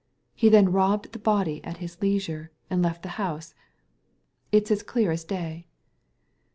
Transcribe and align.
He 0.33 0.49
then 0.49 0.71
robbed 0.71 1.11
the 1.11 1.19
body 1.19 1.63
at 1.63 1.77
his 1.77 2.01
leisure, 2.01 2.51
and 2.71 2.81
left 2.81 3.03
the 3.03 3.09
house. 3.21 3.53
It's 4.51 4.71
as 4.71 4.81
clear 4.81 5.11
as 5.11 5.23
day." 5.23 5.67